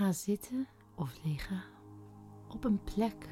Ga 0.00 0.12
zitten 0.12 0.68
of 0.94 1.24
liggen 1.24 1.62
op 2.48 2.64
een 2.64 2.80
plek 2.84 3.28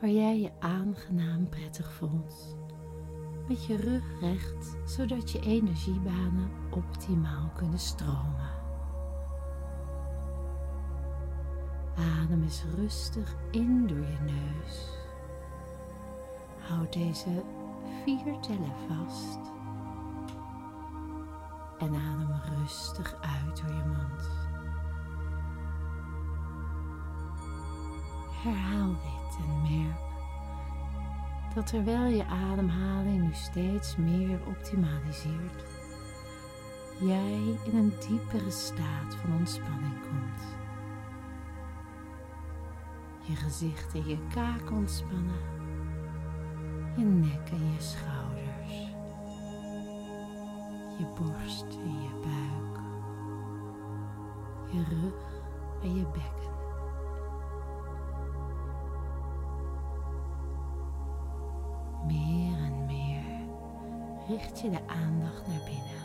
waar 0.00 0.10
jij 0.10 0.40
je 0.40 0.60
aangenaam 0.60 1.48
prettig 1.48 1.92
voelt. 1.92 2.56
Met 3.48 3.64
je 3.64 3.76
rug 3.76 4.20
recht, 4.20 4.76
zodat 4.86 5.30
je 5.30 5.40
energiebanen 5.40 6.50
optimaal 6.70 7.50
kunnen 7.54 7.78
stromen. 7.78 8.50
Adem 11.96 12.42
eens 12.42 12.64
rustig 12.74 13.36
in 13.50 13.86
door 13.86 14.06
je 14.06 14.18
neus. 14.20 14.98
Houd 16.58 16.92
deze 16.92 17.44
vier 18.04 18.40
tellen 18.40 18.74
vast. 18.88 19.38
En 21.78 21.94
adem 21.94 22.58
rustig 22.58 23.16
uit 23.20 23.56
door 23.56 23.74
je 23.74 23.84
mond. 23.84 24.47
Herhaal 28.42 28.88
dit 28.88 29.38
en 29.44 29.62
merk 29.62 30.08
dat 31.54 31.66
terwijl 31.66 32.06
je 32.06 32.24
ademhaling 32.24 33.22
nu 33.22 33.32
steeds 33.32 33.96
meer 33.96 34.38
optimaliseert, 34.46 35.64
jij 37.00 37.56
in 37.64 37.76
een 37.76 37.92
diepere 38.08 38.50
staat 38.50 39.14
van 39.14 39.36
ontspanning 39.38 40.00
komt. 40.00 40.56
Je 43.20 43.36
gezicht 43.36 43.94
en 43.94 44.08
je 44.08 44.18
kaak 44.34 44.70
ontspannen, 44.70 45.40
je 46.96 47.04
nek 47.04 47.50
en 47.50 47.72
je 47.72 47.80
schouders, 47.80 48.74
je 50.98 51.04
borst 51.18 51.66
en 51.70 52.02
je 52.02 52.20
buik, 52.22 52.80
je 54.70 54.84
rug 54.94 55.42
en 55.82 55.94
je 55.94 56.02
bekken. 56.02 56.37
Richt 64.28 64.60
je 64.60 64.70
de 64.70 64.80
aandacht 64.86 65.46
naar 65.46 65.60
binnen. 65.64 65.98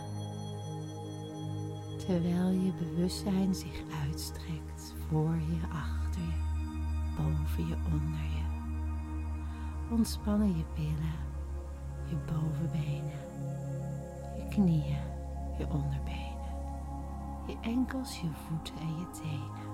Terwijl 1.97 2.49
je 2.49 2.71
bewustzijn 2.79 3.55
zich 3.55 3.81
uitstrekt 4.03 4.93
voor 5.09 5.35
je, 5.35 5.67
achter 5.71 6.21
je, 6.21 6.41
boven 7.17 7.67
je, 7.67 7.75
onder 7.91 8.23
je. 8.35 8.43
Ontspannen 9.89 10.57
je 10.57 10.63
billen, 10.75 11.19
je 12.05 12.15
bovenbenen, 12.15 13.21
je 14.37 14.47
knieën, 14.49 14.97
je 15.57 15.67
onderbenen, 15.69 16.53
je 17.47 17.57
enkels, 17.61 18.21
je 18.21 18.29
voeten 18.47 18.75
en 18.75 18.99
je 18.99 19.09
tenen. 19.21 19.71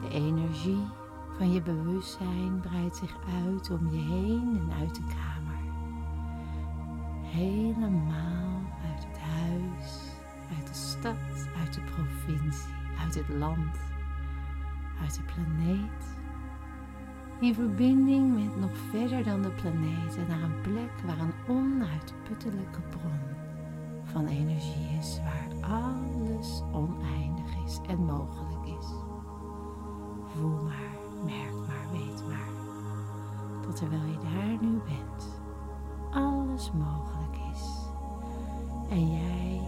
De 0.00 0.08
energie 0.14 0.86
van 1.36 1.52
je 1.52 1.62
bewustzijn 1.62 2.60
breidt 2.60 2.96
zich 2.96 3.16
uit 3.44 3.70
om 3.70 3.90
je 3.90 4.00
heen 4.00 4.60
en 4.60 4.72
uit 4.80 4.94
de 4.94 5.00
kamer. 5.00 5.25
Helemaal 7.36 8.60
uit 8.90 9.06
het 9.06 9.18
huis, 9.18 10.00
uit 10.56 10.66
de 10.66 10.74
stad, 10.74 11.48
uit 11.58 11.74
de 11.74 11.80
provincie, 11.80 12.74
uit 13.04 13.14
het 13.14 13.28
land, 13.28 13.76
uit 15.02 15.14
de 15.14 15.22
planeet. 15.22 16.16
In 17.40 17.54
verbinding 17.54 18.34
met 18.34 18.60
nog 18.60 18.76
verder 18.90 19.24
dan 19.24 19.42
de 19.42 19.50
planeet 19.50 20.28
naar 20.28 20.42
een 20.42 20.60
plek 20.60 20.90
waar 21.04 21.18
een 21.18 21.34
onuitputtelijke 21.48 22.80
bron 22.80 23.20
van 24.04 24.26
energie 24.26 24.98
is, 24.98 25.20
waar 25.22 25.70
alles 25.70 26.62
oneindig 26.72 27.64
is 27.66 27.80
en 27.88 28.04
mogelijk 28.04 28.66
is. 28.78 28.86
Voel 30.26 30.62
maar 30.62 30.96
merk 31.24 31.66
maar, 31.66 31.86
weet 31.92 32.26
maar, 32.28 32.48
dat 33.66 33.76
terwijl 33.76 34.04
je 34.04 34.18
daar 34.22 34.68
nu 34.68 34.80
bent, 34.86 35.40
alles 36.10 36.72
mogelijk. 36.72 37.15
En 38.96 39.12
jij 39.12 39.60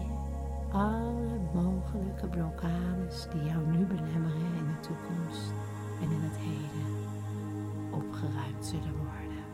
alle 0.73 1.39
mogelijke 1.55 2.27
blokkades 2.27 3.27
die 3.31 3.45
jou 3.45 3.67
nu 3.67 3.85
belemmeren 3.85 4.55
in 4.59 4.67
de 4.67 4.81
toekomst 4.81 5.53
en 6.01 6.11
in 6.11 6.21
het 6.21 6.37
heden 6.37 6.95
opgeruimd 7.91 8.67
zullen 8.67 8.97
worden. 8.97 9.45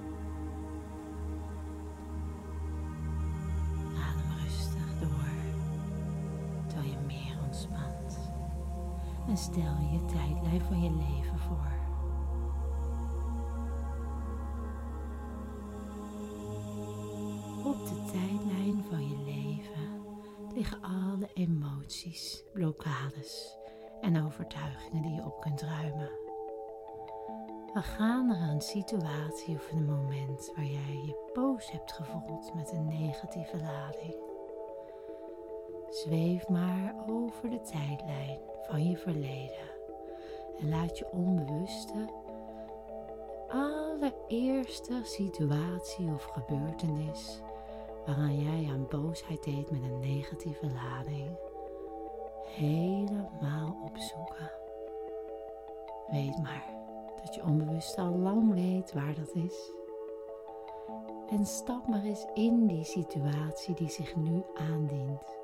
Adem 4.06 4.38
rustig 4.42 4.98
door, 5.00 5.34
terwijl 6.66 6.91
je 6.91 7.06
meer 7.06 7.36
ontspant. 7.46 8.30
En 9.28 9.36
stel 9.36 9.76
je 9.92 10.04
tijdlijn 10.06 10.60
van 10.60 10.82
je 10.82 10.91
leven 10.91 11.38
voor. 11.38 11.72
Op 17.64 17.86
de 17.88 18.04
tijdlijn 18.12 18.84
van 18.91 19.08
je 19.08 19.16
leven 19.24 19.34
liggen 20.54 20.82
alle 20.82 21.28
emoties, 21.34 22.44
blokkades 22.53 23.56
en 24.00 24.25
overtuigingen 24.25 25.03
die 25.03 25.15
je 25.15 25.25
op 25.25 25.41
kunt 25.41 25.62
ruimen. 25.62 26.10
We 27.72 27.82
gaan 27.82 28.26
naar 28.26 28.48
een 28.48 28.60
situatie 28.60 29.54
of 29.54 29.72
een 29.72 29.84
moment 29.84 30.53
waar 30.54 30.65
jij 30.65 31.03
je 31.06 31.31
boos 31.32 31.70
hebt 31.70 31.92
gevoeld 31.92 32.54
met 32.54 32.72
een 32.72 32.87
negatieve 32.87 33.56
lading. 33.56 34.16
Zweef 35.88 36.48
maar 36.48 36.94
over 37.06 37.50
de 37.50 37.60
tijdlijn 37.60 38.41
van 38.62 38.88
je 38.88 38.97
verleden 38.97 39.71
en 40.60 40.69
laat 40.69 40.98
je 40.98 41.10
onbewuste 41.10 42.09
allereerste 43.48 45.00
situatie 45.03 46.06
of 46.06 46.25
gebeurtenis 46.25 47.42
waaraan 48.06 48.38
jij 48.38 48.72
aan 48.72 48.87
boosheid 48.91 49.42
deed 49.44 49.70
met 49.70 49.82
een 49.82 49.98
negatieve 49.98 50.66
lading 50.66 51.37
helemaal 52.56 53.76
opzoeken. 53.84 54.50
Weet 56.10 56.42
maar 56.42 56.65
dat 57.25 57.34
je 57.34 57.42
onbewust 57.44 57.98
al 57.98 58.19
lang 58.19 58.54
weet 58.54 58.92
waar 58.92 59.15
dat 59.15 59.34
is. 59.34 59.72
En 61.31 61.47
stap 61.47 61.87
maar 61.87 62.04
eens 62.04 62.26
in 62.34 62.66
die 62.66 62.84
situatie 62.84 63.75
die 63.75 63.88
zich 63.88 64.16
nu 64.16 64.42
aandient. 64.54 65.36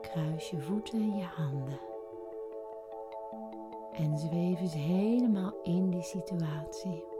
Kruis 0.00 0.50
je 0.50 0.60
voeten 0.60 1.00
en 1.00 1.16
je 1.16 1.24
handen. 1.24 1.80
En 3.92 4.18
zweef 4.18 4.60
eens 4.60 4.74
helemaal 4.74 5.52
in 5.62 5.90
die 5.90 6.02
situatie. 6.02 7.17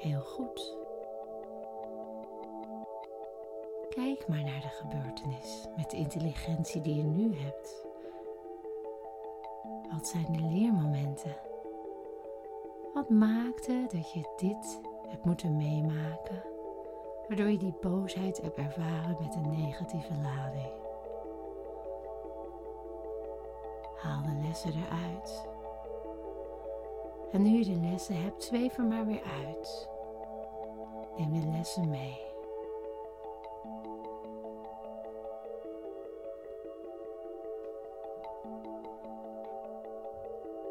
Heel 0.00 0.20
goed. 0.20 0.76
Kijk 3.88 4.28
maar 4.28 4.42
naar 4.42 4.60
de 4.60 4.68
gebeurtenis 4.68 5.66
met 5.76 5.90
de 5.90 5.96
intelligentie 5.96 6.80
die 6.80 6.94
je 6.94 7.02
nu 7.02 7.36
hebt. 7.36 7.86
Wat 9.92 10.08
zijn 10.08 10.32
de 10.32 10.42
leermomenten? 10.42 11.36
Wat 12.94 13.08
maakte 13.10 13.86
dat 13.88 14.12
je 14.12 14.32
dit 14.36 14.80
hebt 15.08 15.24
moeten 15.24 15.56
meemaken, 15.56 16.42
waardoor 17.28 17.50
je 17.50 17.58
die 17.58 17.74
boosheid 17.80 18.40
hebt 18.40 18.56
ervaren 18.56 19.16
met 19.20 19.34
een 19.34 19.50
negatieve 19.50 20.14
lading? 20.22 20.72
Haal 23.96 24.22
de 24.22 24.46
lessen 24.46 24.72
eruit. 24.72 25.48
En 27.32 27.42
nu 27.42 27.58
je 27.58 27.64
de 27.64 27.88
lessen 27.90 28.22
hebt, 28.22 28.44
zweef 28.44 28.78
er 28.78 28.84
maar 28.84 29.06
weer 29.06 29.22
uit. 29.46 29.89
Neem 31.20 31.40
de 31.40 31.46
lessen 31.50 31.88
mee. 31.88 32.18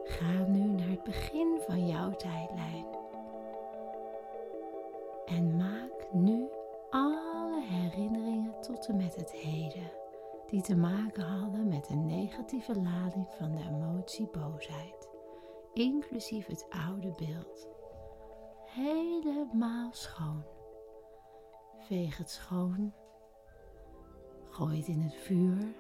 Ga 0.03 0.45
nu 0.47 0.59
naar 0.59 0.87
het 0.87 1.03
begin 1.03 1.59
van 1.67 1.87
jouw 1.87 2.11
tijdlijn. 2.11 2.85
En 5.25 5.57
maak 5.57 6.07
nu 6.11 6.49
alle 6.89 7.61
herinneringen 7.61 8.61
tot 8.61 8.87
en 8.87 8.97
met 8.97 9.15
het 9.15 9.31
heden 9.31 9.91
die 10.47 10.61
te 10.61 10.75
maken 10.75 11.23
hadden 11.23 11.67
met 11.67 11.89
een 11.89 12.05
negatieve 12.05 12.81
lading 12.81 13.27
van 13.37 13.51
de 13.51 13.63
emotie 13.69 14.27
boosheid, 14.27 15.09
inclusief 15.73 16.45
het 16.45 16.65
oude 16.69 17.11
beeld. 17.17 17.68
Helemaal 18.69 19.89
schoon. 19.93 20.43
Veeg 21.79 22.17
het 22.17 22.29
schoon. 22.29 22.93
Gooi 24.49 24.77
het 24.77 24.87
in 24.87 25.01
het 25.01 25.15
vuur. 25.15 25.73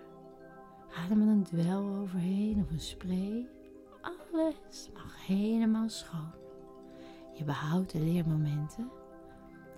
Adem 0.95 1.21
er 1.21 1.27
een 1.27 1.43
dwel 1.43 1.83
overheen 1.83 2.61
of 2.61 2.71
een 2.71 2.79
spray. 2.79 3.47
Alles 4.01 4.89
mag 4.93 5.25
helemaal 5.25 5.89
schoon. 5.89 6.31
Je 7.33 7.43
behoudt 7.43 7.91
de 7.91 7.99
leermomenten 7.99 8.91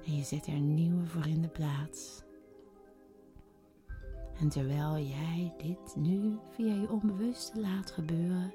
En 0.05 0.15
je 0.15 0.23
zet 0.23 0.47
er 0.47 0.59
nieuwe 0.59 1.05
voor 1.05 1.27
in 1.27 1.41
de 1.41 1.47
plaats. 1.47 2.23
En 4.39 4.49
terwijl 4.49 4.97
jij 4.97 5.53
dit 5.57 5.95
nu 5.95 6.39
via 6.49 6.73
je 6.73 6.89
onbewuste 6.89 7.59
laat 7.59 7.91
gebeuren, 7.91 8.53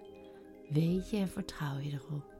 weet 0.68 1.10
je 1.10 1.16
en 1.16 1.28
vertrouw 1.28 1.78
je 1.78 1.92
erop 1.92 2.35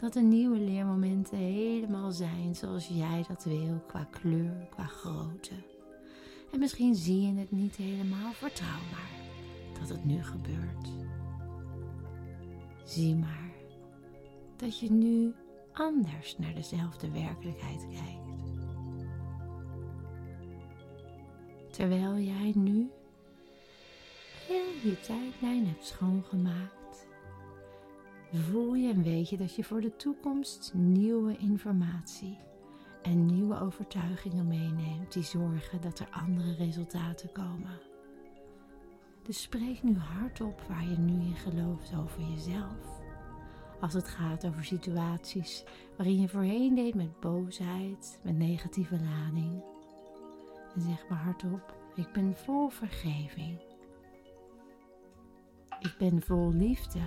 dat 0.00 0.12
de 0.12 0.20
nieuwe 0.20 0.58
leermomenten 0.58 1.38
helemaal 1.38 2.10
zijn 2.10 2.54
zoals 2.54 2.88
jij 2.88 3.24
dat 3.28 3.44
wil, 3.44 3.82
qua 3.86 4.04
kleur, 4.10 4.66
qua 4.70 4.84
grootte. 4.84 5.54
En 6.52 6.58
misschien 6.58 6.94
zie 6.94 7.20
je 7.20 7.38
het 7.38 7.50
niet 7.50 7.76
helemaal, 7.76 8.32
vertrouw 8.32 8.80
maar 8.90 9.10
dat 9.80 9.88
het 9.88 10.04
nu 10.04 10.22
gebeurt. 10.22 10.88
Zie 12.84 13.14
maar 13.14 13.50
dat 14.56 14.78
je 14.78 14.90
nu 14.90 15.34
anders 15.72 16.38
naar 16.38 16.54
dezelfde 16.54 17.10
werkelijkheid 17.10 17.86
kijkt. 17.92 18.28
Terwijl 21.70 22.18
jij 22.18 22.52
nu 22.54 22.90
heel 24.46 24.90
je 24.90 25.00
tijdlijn 25.00 25.66
hebt 25.66 25.86
schoongemaakt, 25.86 26.79
voel 28.38 28.74
je 28.74 28.92
en 28.92 29.02
weet 29.02 29.28
je 29.28 29.36
dat 29.36 29.54
je 29.54 29.64
voor 29.64 29.80
de 29.80 29.96
toekomst 29.96 30.72
nieuwe 30.74 31.36
informatie 31.36 32.38
en 33.02 33.26
nieuwe 33.26 33.60
overtuigingen 33.60 34.46
meeneemt 34.46 35.12
die 35.12 35.22
zorgen 35.22 35.80
dat 35.80 35.98
er 35.98 36.08
andere 36.10 36.54
resultaten 36.54 37.32
komen. 37.32 37.80
Dus 39.22 39.42
spreek 39.42 39.82
nu 39.82 39.96
hardop 39.96 40.60
waar 40.68 40.88
je 40.88 40.98
nu 40.98 41.12
in 41.12 41.36
gelooft 41.36 41.92
over 41.96 42.22
jezelf. 42.22 43.00
Als 43.80 43.92
het 43.92 44.08
gaat 44.08 44.46
over 44.46 44.64
situaties 44.64 45.64
waarin 45.96 46.20
je 46.20 46.28
voorheen 46.28 46.74
deed 46.74 46.94
met 46.94 47.20
boosheid, 47.20 48.20
met 48.22 48.38
negatieve 48.38 49.00
lading. 49.00 49.62
En 50.74 50.80
zeg 50.80 51.08
maar 51.08 51.18
hardop, 51.18 51.74
ik 51.94 52.12
ben 52.12 52.36
vol 52.36 52.68
vergeving. 52.68 53.58
Ik 55.80 55.94
ben 55.98 56.22
vol 56.22 56.52
liefde. 56.52 57.00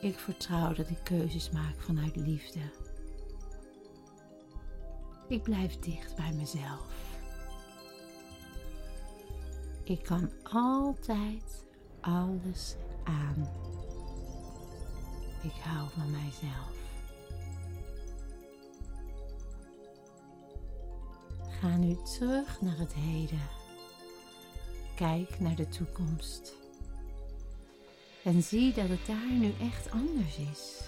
Ik 0.00 0.18
vertrouw 0.18 0.72
dat 0.72 0.90
ik 0.90 0.98
keuzes 1.02 1.50
maak 1.50 1.80
vanuit 1.80 2.16
liefde. 2.16 2.60
Ik 5.28 5.42
blijf 5.42 5.78
dicht 5.78 6.16
bij 6.16 6.32
mezelf. 6.32 6.86
Ik 9.84 10.02
kan 10.02 10.30
altijd 10.42 11.64
alles 12.00 12.74
aan. 13.04 13.48
Ik 15.42 15.62
hou 15.62 15.88
van 15.90 16.10
mijzelf. 16.10 16.76
Ga 21.60 21.76
nu 21.76 21.96
terug 22.18 22.60
naar 22.60 22.78
het 22.78 22.94
heden. 22.94 23.48
Kijk 24.94 25.40
naar 25.40 25.56
de 25.56 25.68
toekomst. 25.68 26.67
En 28.28 28.42
zie 28.42 28.72
dat 28.72 28.88
het 28.88 29.06
daar 29.06 29.32
nu 29.32 29.52
echt 29.60 29.90
anders 29.90 30.38
is. 30.52 30.80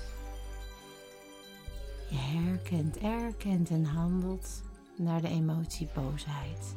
Je 2.10 2.16
herkent, 2.16 2.98
erkent 2.98 3.70
en 3.70 3.84
handelt 3.84 4.62
naar 4.96 5.20
de 5.20 5.28
emotie 5.28 5.88
boosheid. 5.94 6.74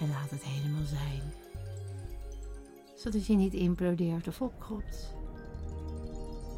En 0.00 0.08
laat 0.08 0.30
het 0.30 0.42
helemaal 0.44 0.84
zijn. 0.84 1.32
Zodat 2.96 3.26
je 3.26 3.34
niet 3.34 3.54
implodeert 3.54 4.28
of 4.28 4.40
opkropt. 4.40 5.14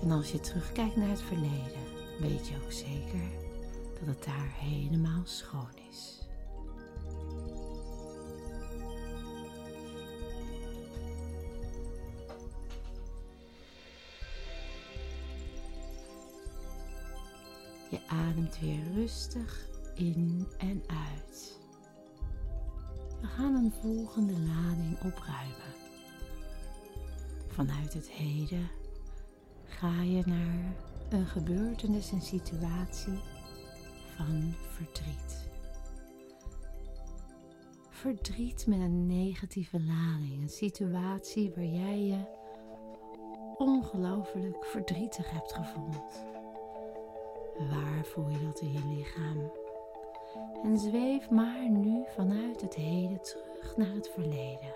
En 0.02 0.10
als 0.10 0.32
je 0.32 0.40
terugkijkt 0.40 0.96
naar 0.96 1.08
het 1.08 1.22
verleden, 1.22 1.82
weet 2.20 2.48
je 2.48 2.54
ook 2.64 2.72
zeker 2.72 3.28
dat 3.98 4.06
het 4.06 4.24
daar 4.24 4.52
helemaal 4.54 5.22
schoon 5.24 5.78
is. 5.90 6.23
Je 17.94 18.00
ademt 18.08 18.60
weer 18.60 18.92
rustig 18.94 19.68
in 19.94 20.46
en 20.58 20.82
uit. 20.86 21.60
We 23.20 23.26
gaan 23.26 23.54
een 23.54 23.72
volgende 23.72 24.32
lading 24.32 24.94
opruimen. 24.94 25.74
Vanuit 27.46 27.94
het 27.94 28.10
heden 28.10 28.68
ga 29.64 30.02
je 30.02 30.22
naar 30.26 30.74
een 31.08 31.26
gebeurtenis 31.26 32.12
en 32.12 32.20
situatie 32.20 33.18
van 34.16 34.54
verdriet. 34.68 35.48
Verdriet 37.90 38.66
met 38.66 38.78
een 38.78 39.06
negatieve 39.06 39.80
lading, 39.80 40.42
een 40.42 40.48
situatie 40.48 41.52
waar 41.54 41.64
jij 41.64 42.00
je 42.00 42.24
ongelooflijk 43.56 44.64
verdrietig 44.64 45.30
hebt 45.30 45.52
gevoeld. 45.52 46.33
Waar 47.58 48.04
voel 48.04 48.28
je 48.28 48.46
dat 48.46 48.60
in 48.60 48.72
je 48.72 48.86
lichaam? 48.96 49.50
En 50.62 50.78
zweef 50.78 51.30
maar 51.30 51.68
nu 51.70 52.04
vanuit 52.14 52.60
het 52.60 52.74
heden 52.74 53.20
terug 53.22 53.76
naar 53.76 53.94
het 53.94 54.08
verleden. 54.08 54.74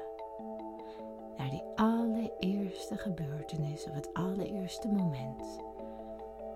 Naar 1.36 1.50
die 1.50 1.62
allereerste 1.74 2.96
gebeurtenis 2.96 3.84
of 3.84 3.94
het 3.94 4.14
allereerste 4.14 4.88
moment 4.88 5.60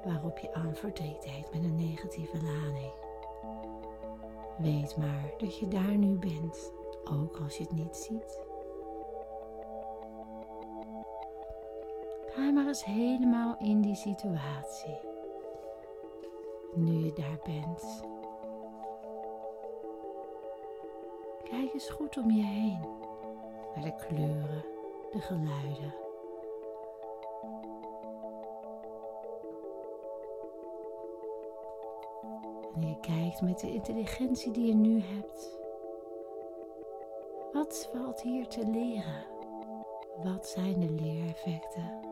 waarop 0.04 0.38
je 0.38 0.54
aan 0.54 0.74
verdriet 0.74 1.22
deed 1.22 1.52
met 1.52 1.64
een 1.64 1.76
negatieve 1.76 2.36
lading. 2.36 2.92
Weet 4.58 4.96
maar 4.96 5.32
dat 5.38 5.58
je 5.58 5.68
daar 5.68 5.96
nu 5.96 6.18
bent, 6.18 6.72
ook 7.04 7.36
als 7.36 7.56
je 7.56 7.62
het 7.62 7.72
niet 7.72 7.96
ziet. 7.96 8.40
Ga 12.26 12.50
maar 12.50 12.66
eens 12.66 12.84
helemaal 12.84 13.56
in 13.58 13.80
die 13.80 13.94
situatie. 13.94 15.11
Nu 16.74 16.92
je 16.92 17.12
daar 17.12 17.38
bent. 17.44 18.04
Kijk 21.42 21.72
eens 21.72 21.88
goed 21.88 22.16
om 22.16 22.30
je 22.30 22.42
heen 22.42 22.80
naar 23.74 23.84
de 23.84 23.94
kleuren, 24.06 24.64
de 25.10 25.20
geluiden. 25.20 25.94
En 32.74 32.88
je 32.88 33.00
kijkt 33.00 33.40
met 33.40 33.60
de 33.60 33.72
intelligentie 33.72 34.52
die 34.52 34.66
je 34.66 34.74
nu 34.74 35.00
hebt. 35.00 35.58
Wat 37.52 37.88
valt 37.92 38.22
hier 38.22 38.46
te 38.48 38.66
leren? 38.66 39.24
Wat 40.22 40.46
zijn 40.46 40.80
de 40.80 40.90
leereffecten? 40.90 42.11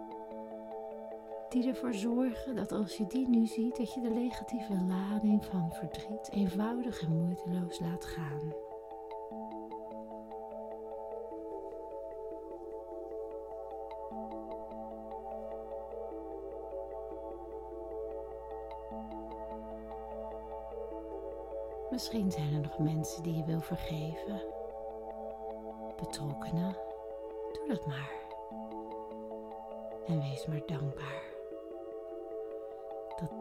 Die 1.51 1.69
ervoor 1.69 1.95
zorgen 1.95 2.57
dat 2.57 2.73
als 2.73 2.97
je 2.97 3.07
die 3.07 3.29
nu 3.29 3.47
ziet, 3.47 3.77
dat 3.77 3.95
je 3.95 4.01
de 4.01 4.11
negatieve 4.11 4.75
lading 4.89 5.45
van 5.45 5.73
verdriet 5.73 6.31
eenvoudig 6.31 7.01
en 7.01 7.17
moeiteloos 7.17 7.81
laat 7.81 8.05
gaan. 8.05 8.55
Misschien 21.91 22.31
zijn 22.31 22.55
er 22.55 22.61
nog 22.61 22.79
mensen 22.79 23.23
die 23.23 23.37
je 23.37 23.45
wil 23.45 23.61
vergeven. 23.61 24.43
Betrokkenen. 25.97 26.77
Doe 27.53 27.69
dat 27.69 27.87
maar. 27.87 28.11
En 30.07 30.21
wees 30.21 30.47
maar 30.47 30.63
dankbaar. 30.67 31.30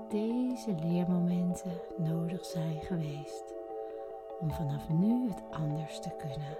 Deze 0.09 0.75
leermomenten 0.75 1.81
nodig 1.97 2.45
zijn 2.45 2.81
geweest 2.81 3.53
om 4.39 4.51
vanaf 4.51 4.89
nu 4.89 5.29
het 5.29 5.43
anders 5.51 5.99
te 5.99 6.09
kunnen. 6.17 6.57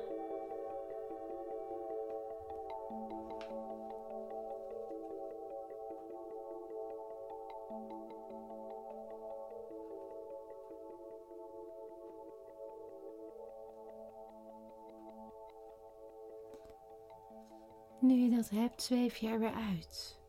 Nu 18.00 18.16
je 18.16 18.30
dat 18.30 18.50
hebt, 18.50 18.82
zweef 18.82 19.18
je 19.18 19.28
er 19.28 19.40
weer 19.40 19.54
uit. 19.54 20.20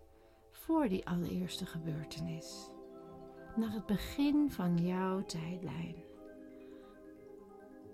Voor 0.51 0.89
die 0.89 1.07
allereerste 1.09 1.67
gebeurtenis. 1.67 2.71
Naar 3.57 3.73
het 3.73 3.87
begin 3.87 4.51
van 4.51 4.87
jouw 4.87 5.23
tijdlijn. 5.23 5.95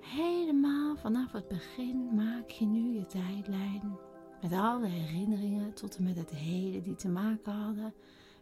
Helemaal 0.01 0.97
vanaf 0.97 1.33
het 1.33 1.49
begin 1.49 2.15
maak 2.15 2.51
je 2.51 2.67
nu 2.67 2.99
je 2.99 3.07
tijdlijn. 3.07 3.99
Met 4.43 4.53
alle 4.53 4.87
herinneringen 4.87 5.75
tot 5.75 5.97
en 5.97 6.05
met 6.05 6.17
het 6.17 6.31
heden 6.31 6.83
die 6.83 6.95
te 6.95 7.09
maken 7.09 7.53
hadden 7.53 7.95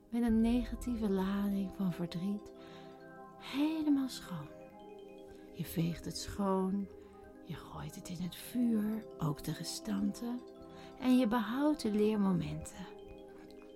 met 0.08 0.22
een 0.22 0.40
negatieve 0.40 1.10
lading 1.10 1.70
van 1.76 1.92
verdriet 1.92 2.52
helemaal 3.38 4.08
schoon. 4.08 4.48
Je 5.52 5.64
veegt 5.64 6.04
het 6.04 6.18
schoon, 6.18 6.86
je 7.44 7.54
gooit 7.54 7.94
het 7.94 8.08
in 8.08 8.22
het 8.22 8.36
vuur, 8.36 9.04
ook 9.18 9.44
de 9.44 9.52
restanten, 9.52 10.40
en 11.00 11.18
je 11.18 11.26
behoudt 11.26 11.82
de 11.82 11.90
leermomenten. 11.90 12.86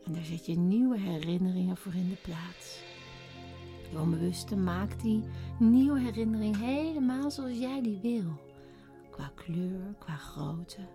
En 0.05 0.13
daar 0.13 0.25
zet 0.25 0.47
je 0.47 0.55
nieuwe 0.55 0.99
herinneringen 0.99 1.77
voor 1.77 1.95
in 1.95 2.09
de 2.09 2.17
plaats. 2.23 2.88
Je 3.91 3.99
onbewuste 3.99 4.57
maakt 4.57 5.01
die 5.01 5.25
nieuwe 5.59 6.01
herinnering 6.01 6.57
helemaal 6.57 7.31
zoals 7.31 7.59
jij 7.59 7.83
die 7.83 7.99
wil. 8.03 8.47
Qua 9.11 9.31
kleur, 9.35 9.95
qua 9.99 10.17
grootte. 10.17 10.87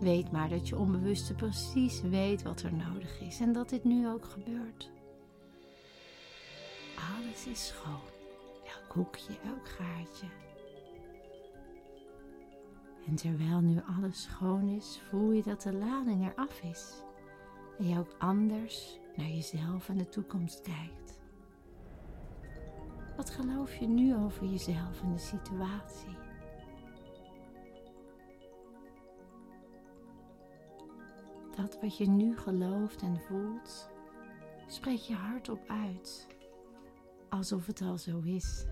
Weet 0.00 0.30
maar 0.30 0.48
dat 0.48 0.68
je 0.68 0.78
onbewuste 0.78 1.34
precies 1.34 2.00
weet 2.00 2.42
wat 2.42 2.62
er 2.62 2.72
nodig 2.74 3.20
is 3.20 3.40
en 3.40 3.52
dat 3.52 3.68
dit 3.68 3.84
nu 3.84 4.08
ook 4.08 4.24
gebeurt. 4.24 4.90
Alles 7.16 7.46
is 7.46 7.66
schoon. 7.66 8.00
Elk 8.64 8.92
hoekje, 8.92 9.32
elk 9.44 9.68
gaatje. 9.68 10.26
En 13.06 13.14
terwijl 13.14 13.60
nu 13.60 13.80
alles 13.98 14.22
schoon 14.22 14.68
is, 14.68 15.00
voel 15.08 15.30
je 15.32 15.42
dat 15.42 15.62
de 15.62 15.72
lading 15.72 16.32
eraf 16.32 16.62
is. 16.62 16.92
En 17.78 17.88
je 17.88 17.98
ook 17.98 18.14
anders 18.18 18.98
naar 19.16 19.28
jezelf 19.28 19.88
en 19.88 19.96
de 19.96 20.08
toekomst 20.08 20.60
kijkt. 20.60 20.99
Wat 23.20 23.30
geloof 23.30 23.74
je 23.74 23.86
nu 23.86 24.16
over 24.16 24.46
jezelf 24.46 25.02
en 25.02 25.12
de 25.12 25.18
situatie? 25.18 26.16
Dat 31.56 31.80
wat 31.80 31.96
je 31.96 32.08
nu 32.08 32.38
gelooft 32.38 33.02
en 33.02 33.20
voelt, 33.20 33.88
spreek 34.66 34.98
je 34.98 35.14
hardop 35.14 35.60
uit, 35.68 36.26
alsof 37.28 37.66
het 37.66 37.80
al 37.80 37.98
zo 37.98 38.20
is. 38.20 38.66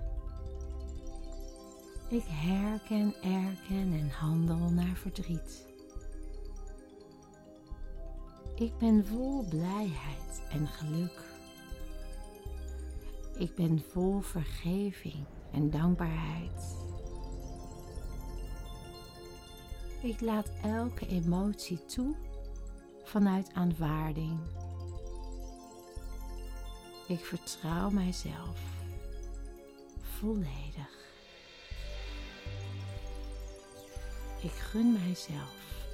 Ik 2.09 2.25
herken, 2.26 3.14
erken 3.14 3.93
en 3.93 4.11
handel 4.11 4.71
naar 4.71 4.97
verdriet. 4.97 5.67
Ik 8.55 8.78
ben 8.78 9.07
vol 9.07 9.49
blijheid 9.49 10.43
en 10.50 10.67
geluk. 10.67 11.27
Ik 13.38 13.54
ben 13.54 13.83
vol 13.90 14.21
vergeving 14.21 15.25
en 15.52 15.71
dankbaarheid. 15.71 16.76
Ik 20.02 20.21
laat 20.21 20.50
elke 20.62 21.07
emotie 21.07 21.85
toe 21.85 22.14
vanuit 23.02 23.52
aanvaarding. 23.52 24.38
Ik 27.09 27.25
vertrouw 27.25 27.90
mijzelf 27.90 28.61
volledig. 30.00 31.07
Ik 34.42 34.50
gun 34.50 34.92
mijzelf 34.92 35.87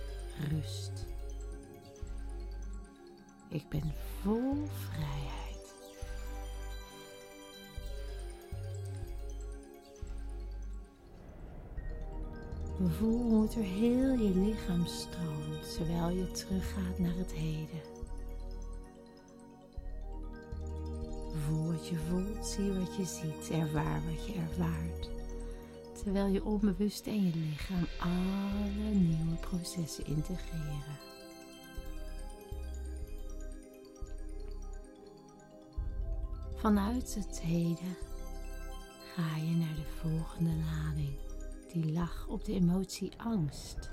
rust. 0.50 1.06
Ik 3.48 3.68
ben 3.68 3.92
vol 4.22 4.66
vrijheid. 4.66 5.13
Voel 12.88 13.22
hoe 13.22 13.42
het 13.42 13.54
er 13.54 13.62
heel 13.62 14.12
je 14.12 14.34
lichaam 14.34 14.86
stroomt 14.86 15.76
terwijl 15.76 16.08
je 16.08 16.30
teruggaat 16.30 16.98
naar 16.98 17.16
het 17.16 17.32
heden. 17.32 17.80
Voel 21.46 21.72
wat 21.72 21.88
je 21.88 21.96
voelt, 21.96 22.46
zie 22.46 22.72
wat 22.72 22.96
je 22.96 23.04
ziet, 23.04 23.50
ervaar 23.50 24.02
wat 24.10 24.26
je 24.26 24.34
ervaart. 24.34 25.10
Terwijl 26.02 26.26
je 26.26 26.44
onbewust 26.44 27.06
in 27.06 27.24
je 27.24 27.32
lichaam 27.34 27.86
alle 27.98 28.94
nieuwe 28.94 29.36
processen 29.40 30.06
integreren. 30.06 30.98
Vanuit 36.56 37.14
het 37.14 37.40
heden 37.40 37.96
ga 39.14 39.36
je 39.36 39.54
naar 39.56 39.74
de 39.74 39.86
volgende 40.00 40.50
lading, 40.50 41.14
die 41.74 41.92
lag 41.92 42.26
op 42.28 42.44
de 42.44 42.52
emotie 42.52 43.12
angst. 43.16 43.90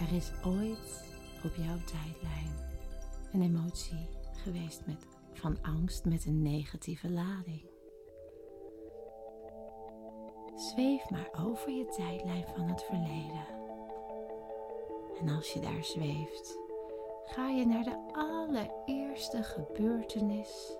Er 0.00 0.16
is 0.16 0.32
ooit 0.44 1.04
op 1.44 1.54
jouw 1.54 1.78
tijdlijn 1.78 2.54
een 3.32 3.42
emotie 3.42 4.08
geweest 4.32 4.86
met, 4.86 5.06
van 5.32 5.58
angst 5.62 6.04
met 6.04 6.24
een 6.24 6.42
negatieve 6.42 7.10
lading. 7.10 7.64
Zweef 10.54 11.10
maar 11.10 11.30
over 11.46 11.70
je 11.70 11.86
tijdlijn 11.86 12.44
van 12.54 12.68
het 12.68 12.82
verleden. 12.82 13.46
En 15.20 15.28
als 15.28 15.52
je 15.52 15.60
daar 15.60 15.84
zweeft, 15.84 16.58
ga 17.24 17.48
je 17.48 17.66
naar 17.66 17.84
de 17.84 18.12
allereerste 18.12 19.42
gebeurtenis 19.42 20.76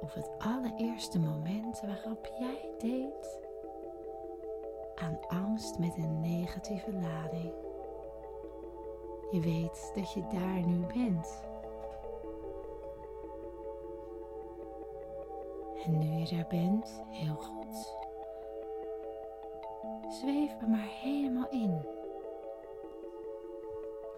of 0.00 0.14
het 0.14 0.30
allereerste 0.38 1.18
moment 1.18 1.80
waarop 1.80 2.30
jij 2.38 2.74
deed 2.78 3.48
aan 5.00 5.18
angst 5.28 5.78
met 5.78 5.96
een 5.96 6.20
negatieve 6.20 6.92
lading. 6.92 7.52
Je 9.30 9.40
weet 9.40 9.92
dat 9.94 10.12
je 10.12 10.22
daar 10.26 10.66
nu 10.66 10.86
bent. 10.86 11.42
En 15.84 15.98
nu 15.98 16.06
je 16.06 16.36
daar 16.36 16.46
bent, 16.48 17.02
heel 17.10 17.34
goed. 17.34 17.94
Zweef 20.08 20.60
er 20.60 20.68
maar 20.68 20.88
helemaal 21.02 21.48
in. 21.50 21.86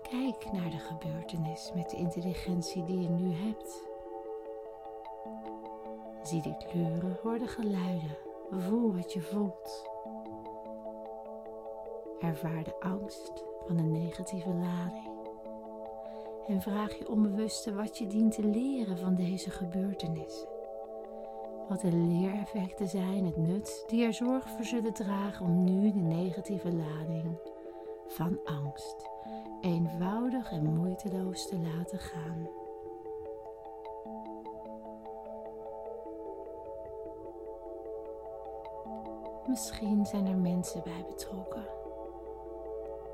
Kijk 0.02 0.52
naar 0.52 0.70
de 0.70 0.78
gebeurtenis 0.78 1.72
met 1.74 1.90
de 1.90 1.96
intelligentie 1.96 2.84
die 2.84 3.00
je 3.00 3.08
nu 3.08 3.34
hebt. 3.34 3.90
Zie 6.22 6.42
de 6.42 6.56
kleuren, 6.56 7.18
hoor 7.22 7.38
de 7.38 7.46
geluiden, 7.46 8.16
voel 8.50 8.94
wat 8.94 9.12
je 9.12 9.20
voelt. 9.20 9.91
Ervaar 12.22 12.64
de 12.64 12.80
angst 12.80 13.44
van 13.66 13.78
een 13.78 13.90
negatieve 13.90 14.48
lading. 14.48 15.10
En 16.46 16.60
vraag 16.60 16.98
je 16.98 17.08
onbewuste 17.08 17.74
wat 17.74 17.98
je 17.98 18.06
dient 18.06 18.34
te 18.34 18.44
leren 18.44 18.98
van 18.98 19.14
deze 19.14 19.50
gebeurtenissen. 19.50 20.48
Wat 21.68 21.80
de 21.80 21.92
leereffecten 21.92 22.88
zijn, 22.88 23.24
het 23.24 23.36
nut 23.36 23.84
die 23.86 24.04
er 24.04 24.14
zorg 24.14 24.48
voor 24.48 24.64
zullen 24.64 24.92
dragen 24.92 25.46
om 25.46 25.64
nu 25.64 25.92
de 25.92 25.98
negatieve 25.98 26.72
lading 26.72 27.38
van 28.06 28.38
angst 28.44 29.10
eenvoudig 29.60 30.50
en 30.50 30.74
moeiteloos 30.74 31.48
te 31.48 31.58
laten 31.58 31.98
gaan. 31.98 32.48
Misschien 39.46 40.06
zijn 40.06 40.26
er 40.26 40.36
mensen 40.36 40.82
bij 40.82 41.04
betrokken 41.08 41.81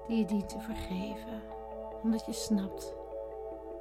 die 0.08 0.18
je 0.18 0.24
dient 0.24 0.48
te 0.48 0.60
vergeven, 0.60 1.42
omdat 2.02 2.26
je 2.26 2.32
snapt 2.32 2.94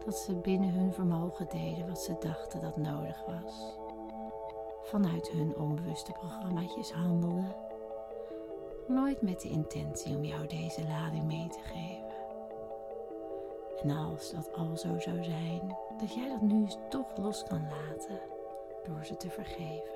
dat 0.05 0.17
ze 0.17 0.35
binnen 0.35 0.69
hun 0.69 0.93
vermogen 0.93 1.47
deden 1.49 1.87
wat 1.87 1.99
ze 1.99 2.15
dachten 2.19 2.61
dat 2.61 2.77
nodig 2.77 3.25
was. 3.25 3.77
Vanuit 4.81 5.29
hun 5.29 5.55
onbewuste 5.55 6.11
programmaatjes 6.11 6.91
handelden, 6.91 7.55
nooit 8.87 9.21
met 9.21 9.41
de 9.41 9.49
intentie 9.49 10.15
om 10.15 10.23
jou 10.23 10.47
deze 10.47 10.87
lading 10.87 11.23
mee 11.23 11.47
te 11.47 11.59
geven. 11.59 12.15
En 13.81 13.89
als 13.89 14.31
dat 14.31 14.53
al 14.53 14.77
zo 14.77 14.99
zou 14.99 15.23
zijn, 15.23 15.77
dat 15.97 16.13
jij 16.13 16.29
dat 16.29 16.41
nu 16.41 16.67
toch 16.89 17.17
los 17.17 17.43
kan 17.43 17.67
laten 17.69 18.19
door 18.83 19.05
ze 19.05 19.17
te 19.17 19.29
vergeven. 19.29 19.95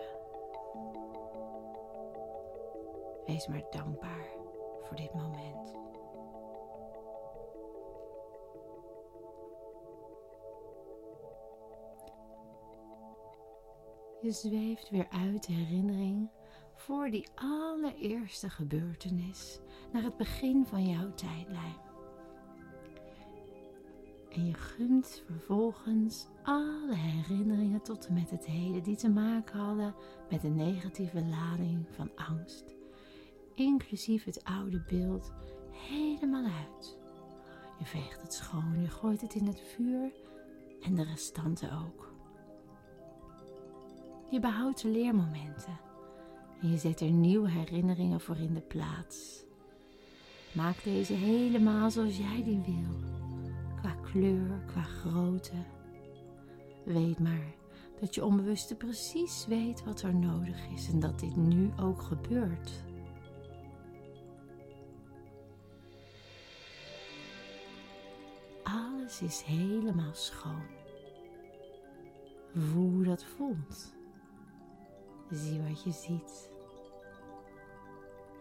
Wees 3.26 3.48
maar 3.48 3.64
dankbaar 3.70 4.28
voor 4.82 4.96
dit 4.96 5.14
moment. 5.14 5.81
Je 14.22 14.32
zweeft 14.32 14.90
weer 14.90 15.08
uit 15.10 15.46
de 15.48 15.54
herinnering 15.54 16.30
voor 16.76 17.10
die 17.10 17.28
allereerste 17.36 18.50
gebeurtenis 18.50 19.60
naar 19.94 20.04
het 20.04 20.18
begin 20.18 20.66
van 20.66 20.90
jouw 20.90 21.14
tijdlijn. 21.14 21.80
En 24.30 24.46
je 24.46 24.54
gunt 24.54 25.24
vervolgens 25.26 26.28
alle 26.44 26.96
herinneringen 26.96 27.82
tot 27.82 28.08
en 28.08 28.14
met 28.14 28.30
het 28.30 28.46
heden 28.46 28.84
die 28.84 28.96
te 28.96 29.10
maken 29.10 29.60
hadden 29.60 29.96
met 30.30 30.44
een 30.44 30.56
negatieve 30.56 31.26
lading 31.26 31.86
van 31.90 32.12
angst, 32.16 32.76
inclusief 33.56 34.24
het 34.24 34.44
oude 34.44 34.84
beeld, 34.90 35.32
helemaal 35.72 36.46
uit. 36.46 36.98
Je 37.80 37.86
veegt 37.86 38.22
het 38.22 38.34
schoon, 38.34 38.82
je 38.82 38.90
gooit 38.90 39.22
het 39.22 39.36
in 39.36 39.48
het 39.48 39.62
vuur 39.62 40.12
En 40.82 40.96
de 40.96 41.04
restanten 41.04 41.72
ook. 41.72 42.11
Je 44.32 44.40
behoudt 44.40 44.82
de 44.82 44.88
leermomenten 44.88 45.80
en 46.62 46.70
je 46.70 46.78
zet 46.78 47.02
er 47.02 47.10
nieuwe 47.12 47.50
herinneringen 47.50 48.22
voor 48.22 48.38
in 48.38 48.54
de 48.54 48.62
plaats. 48.62 49.44
Maak 50.54 50.84
deze 50.84 51.14
helemaal 51.14 51.92
zoals 51.92 52.18
jij 52.18 52.44
die 52.44 52.62
wil, 52.66 53.10
qua 53.82 53.96
kleur, 54.02 54.64
qua 54.66 54.82
grootte. 54.82 55.66
Weet 56.86 57.20
maar 57.20 57.54
dat 58.00 58.16
je 58.16 58.26
onbewuste 58.26 58.76
precies 58.76 59.46
weet 59.48 59.84
wat 59.84 60.02
er 60.02 60.16
nodig 60.16 60.68
is 60.74 60.90
en 60.90 61.00
dat 61.00 61.20
dit 61.20 61.36
nu 61.36 61.70
ook 61.80 62.02
gebeurt. 62.02 62.84
Alles 68.64 69.22
is 69.22 69.42
helemaal 69.42 70.14
schoon. 70.14 70.66
Voel 72.54 73.04
dat 73.04 73.24
voelt. 73.24 74.00
Zie 75.32 75.62
wat 75.62 75.84
je 75.84 75.92
ziet. 75.92 76.50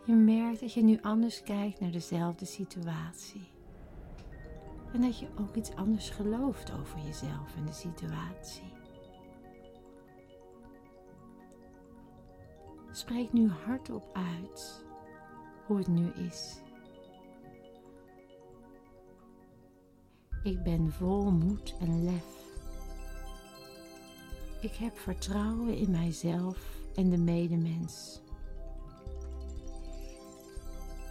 Je 0.04 0.14
merkt 0.14 0.60
dat 0.60 0.72
je 0.72 0.82
nu 0.82 0.98
anders 1.02 1.42
kijkt 1.42 1.80
naar 1.80 1.90
dezelfde 1.90 2.44
situatie. 2.44 3.48
En 4.92 5.00
dat 5.00 5.18
je 5.18 5.28
ook 5.38 5.54
iets 5.54 5.74
anders 5.74 6.10
gelooft 6.10 6.72
over 6.72 6.98
jezelf 6.98 7.56
en 7.56 7.66
de 7.66 7.72
situatie. 7.72 8.72
Spreek 12.92 13.32
nu 13.32 13.48
hardop 13.48 14.10
uit 14.12 14.84
hoe 15.66 15.78
het 15.78 15.88
nu 15.88 16.10
is. 16.10 16.60
Ik 20.42 20.62
ben 20.62 20.92
vol 20.92 21.30
moed 21.30 21.76
en 21.80 22.04
lef. 22.04 22.38
Ik 24.60 24.74
heb 24.74 24.98
vertrouwen 24.98 25.76
in 25.76 25.90
mijzelf 25.90 26.79
en 27.00 27.10
de 27.10 27.18
medemens. 27.18 28.20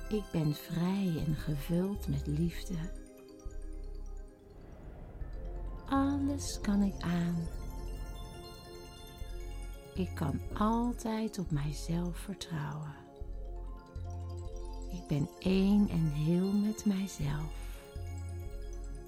Ik 0.09 0.23
ben 0.31 0.53
vrij 0.53 1.23
en 1.27 1.35
gevuld 1.35 2.07
met 2.07 2.27
liefde. 2.27 2.75
Alles 5.85 6.59
kan 6.61 6.81
ik 6.81 7.01
aan. 7.01 7.47
Ik 9.93 10.09
kan 10.15 10.39
altijd 10.53 11.39
op 11.39 11.51
mijzelf 11.51 12.17
vertrouwen. 12.17 12.95
Ik 14.91 15.07
ben 15.07 15.29
één 15.39 15.89
en 15.89 16.11
heel 16.11 16.51
met 16.51 16.85
mijzelf. 16.85 17.53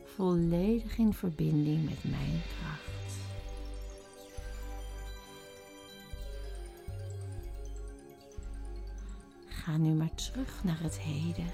Volledig 0.03 0.97
in 0.97 1.13
verbinding 1.13 1.89
met 1.89 2.03
mijn 2.03 2.41
kracht. 2.57 3.20
Ga 9.63 9.77
nu 9.77 9.93
maar 9.93 10.15
terug 10.15 10.63
naar 10.63 10.79
het 10.81 10.99
heden. 10.99 11.51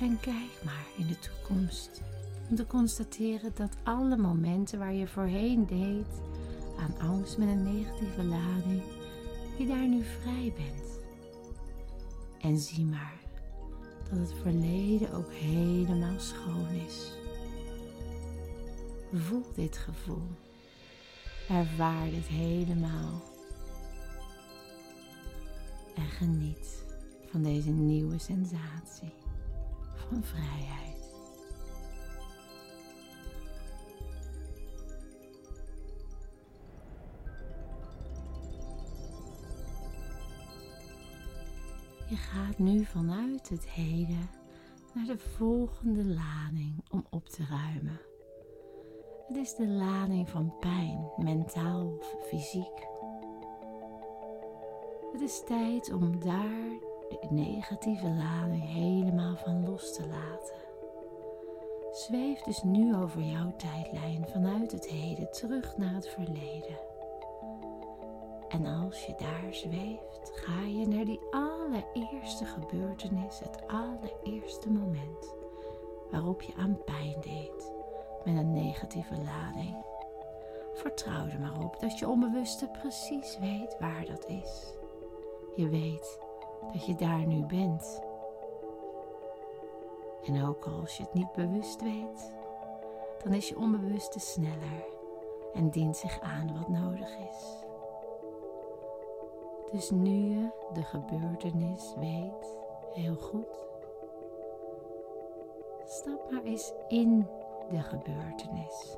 En 0.00 0.20
kijk 0.20 0.64
maar 0.64 0.86
in 0.96 1.06
de 1.06 1.18
toekomst. 1.18 2.02
Om 2.50 2.56
te 2.56 2.66
constateren 2.66 3.52
dat 3.54 3.76
alle 3.82 4.16
momenten 4.16 4.78
waar 4.78 4.92
je 4.92 5.06
voorheen 5.06 5.66
deed 5.66 6.06
aan 6.78 7.08
angst 7.08 7.38
met 7.38 7.48
een 7.48 7.62
negatieve 7.62 8.24
lading, 8.24 8.82
je 9.58 9.66
daar 9.66 9.88
nu 9.88 10.04
vrij 10.04 10.52
bent. 10.56 10.98
En 12.40 12.58
zie 12.58 12.84
maar 12.84 13.20
dat 14.10 14.18
het 14.18 14.32
verleden 14.42 15.12
ook 15.12 15.32
helemaal 15.32 16.20
schoon 16.20 16.68
is. 16.86 17.12
Voel 19.12 19.46
dit 19.54 19.76
gevoel. 19.76 20.28
Ervaar 21.48 22.10
dit 22.10 22.26
helemaal 22.26 23.22
en 25.94 26.08
geniet 26.08 26.84
van 27.26 27.42
deze 27.42 27.70
nieuwe 27.70 28.18
sensatie 28.18 29.12
van 29.94 30.22
vrijheid. 30.22 31.12
Je 42.08 42.16
gaat 42.16 42.58
nu 42.58 42.84
vanuit 42.84 43.48
het 43.48 43.68
heden 43.68 44.30
naar 44.94 45.06
de 45.06 45.18
volgende 45.18 46.04
lading 46.04 46.84
om 46.90 47.06
op 47.10 47.28
te 47.28 47.44
ruimen. 47.44 48.00
Het 49.26 49.36
is 49.36 49.54
de 49.54 49.66
lading 49.66 50.28
van 50.28 50.54
pijn, 50.60 51.10
mentaal 51.16 51.96
of 51.98 52.28
fysiek. 52.28 52.93
Het 55.14 55.22
is 55.22 55.42
tijd 55.44 55.92
om 55.92 56.20
daar 56.20 56.78
de 57.08 57.26
negatieve 57.30 58.08
lading 58.08 58.68
helemaal 58.72 59.36
van 59.36 59.68
los 59.68 59.92
te 59.94 60.06
laten. 60.06 60.54
Zweef 61.92 62.40
dus 62.40 62.62
nu 62.62 62.96
over 62.96 63.22
jouw 63.22 63.54
tijdlijn 63.56 64.26
vanuit 64.28 64.72
het 64.72 64.86
heden 64.86 65.30
terug 65.30 65.76
naar 65.76 65.94
het 65.94 66.08
verleden. 66.08 66.78
En 68.48 68.66
als 68.66 69.06
je 69.06 69.14
daar 69.18 69.54
zweeft, 69.54 70.30
ga 70.34 70.60
je 70.66 70.86
naar 70.88 71.04
die 71.04 71.20
allereerste 71.30 72.44
gebeurtenis, 72.44 73.38
het 73.38 73.66
allereerste 73.66 74.70
moment 74.70 75.34
waarop 76.10 76.42
je 76.42 76.54
aan 76.58 76.84
pijn 76.84 77.16
deed 77.20 77.72
met 78.24 78.36
een 78.36 78.52
negatieve 78.52 79.16
lading. 79.16 79.76
Vertrouw 80.74 81.26
er 81.26 81.40
maar 81.40 81.64
op 81.64 81.80
dat 81.80 81.98
je 81.98 82.08
onbewuste 82.08 82.68
precies 82.68 83.38
weet 83.38 83.76
waar 83.78 84.04
dat 84.06 84.26
is. 84.26 84.82
Je 85.56 85.68
weet 85.68 86.18
dat 86.72 86.86
je 86.86 86.94
daar 86.94 87.26
nu 87.26 87.44
bent. 87.44 88.02
En 90.24 90.44
ook 90.46 90.66
als 90.66 90.96
je 90.96 91.02
het 91.02 91.14
niet 91.14 91.32
bewust 91.32 91.82
weet, 91.82 92.34
dan 93.22 93.32
is 93.32 93.48
je 93.48 93.58
onbewuste 93.58 94.20
sneller 94.20 94.84
en 95.54 95.70
dient 95.70 95.96
zich 95.96 96.20
aan 96.20 96.58
wat 96.58 96.68
nodig 96.68 97.18
is. 97.30 97.62
Dus 99.70 99.90
nu 99.90 100.10
je 100.10 100.50
de 100.72 100.82
gebeurtenis 100.82 101.94
weet, 101.98 102.58
heel 102.92 103.14
goed, 103.14 103.66
stap 105.84 106.30
maar 106.30 106.42
eens 106.42 106.72
in 106.88 107.26
de 107.70 107.80
gebeurtenis. 107.82 108.96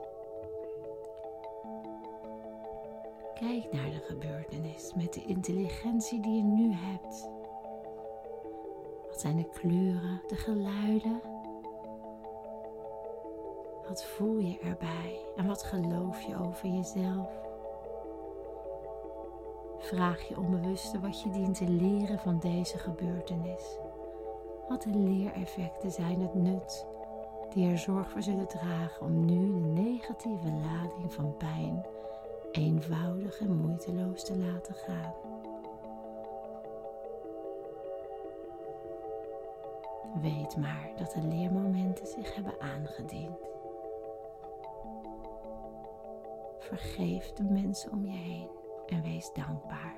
Kijk 3.41 3.73
naar 3.73 3.91
de 3.91 4.01
gebeurtenis 4.07 4.93
met 4.95 5.13
de 5.15 5.25
intelligentie 5.25 6.21
die 6.21 6.37
je 6.37 6.43
nu 6.43 6.73
hebt. 6.73 7.29
Wat 9.07 9.21
zijn 9.21 9.37
de 9.37 9.49
kleuren, 9.49 10.23
de 10.27 10.37
geluiden? 10.37 11.21
Wat 13.89 14.05
voel 14.05 14.39
je 14.39 14.59
erbij 14.59 15.21
en 15.37 15.47
wat 15.47 15.63
geloof 15.63 16.23
je 16.23 16.37
over 16.37 16.69
jezelf? 16.69 17.31
Vraag 19.79 20.29
je 20.29 20.39
onbewuste 20.39 21.01
wat 21.01 21.23
je 21.23 21.31
dient 21.31 21.55
te 21.55 21.69
leren 21.69 22.19
van 22.19 22.39
deze 22.39 22.79
gebeurtenis. 22.79 23.79
Wat 24.69 24.83
de 24.83 24.99
leereffecten 24.99 25.91
zijn, 25.91 26.21
het 26.21 26.35
nut 26.35 26.87
die 27.51 27.71
er 27.71 27.79
zorg 27.79 28.11
voor 28.11 28.23
zullen 28.23 28.49
dragen 28.49 29.07
om 29.07 29.25
nu 29.25 29.53
de 29.53 29.83
negatieve 29.83 30.53
lading 30.53 31.13
van 31.13 31.37
pijn 31.37 31.87
eenvoudig 32.57 33.41
en 33.41 33.57
moeiteloos 33.57 34.25
te 34.25 34.37
laten 34.37 34.75
gaan. 34.75 35.15
Weet 40.21 40.57
maar 40.57 40.91
dat 40.97 41.13
de 41.13 41.23
leermomenten 41.23 42.07
zich 42.07 42.35
hebben 42.35 42.61
aangediend. 42.61 43.39
Vergeef 46.59 47.33
de 47.33 47.43
mensen 47.43 47.93
om 47.93 48.05
je 48.05 48.17
heen 48.17 48.49
en 48.87 49.03
wees 49.03 49.33
dankbaar. 49.33 49.95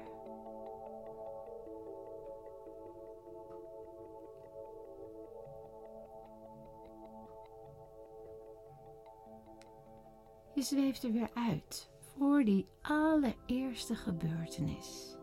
Je 10.53 10.63
zweeft 10.63 11.03
er 11.03 11.13
weer 11.13 11.31
uit 11.35 11.89
voor 12.19 12.45
die 12.45 12.67
allereerste 12.83 13.95
gebeurtenis, 13.95 15.17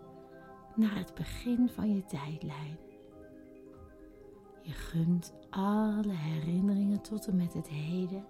naar 0.75 0.95
het 0.95 1.15
begin 1.15 1.69
van 1.69 1.95
je 1.95 2.05
tijdlijn. 2.05 2.77
Je 4.61 4.71
gunt 4.71 5.33
alle 5.49 6.13
herinneringen 6.13 7.01
tot 7.01 7.27
en 7.27 7.35
met 7.35 7.53
het 7.53 7.67
heden 7.67 8.25